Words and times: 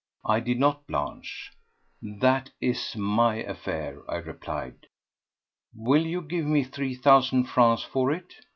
I 0.25 0.39
did 0.39 0.57
not 0.59 0.87
blanch. 0.87 1.51
"That 2.01 2.49
is 2.59 2.95
my 2.95 3.35
affair," 3.35 4.01
I 4.09 4.15
replied. 4.15 4.87
"Will 5.75 6.07
you 6.07 6.21
give 6.23 6.45
me 6.47 6.63
three 6.63 6.95
thousand 6.95 7.43
francs 7.43 7.83
for 7.83 8.11
it? 8.11 8.33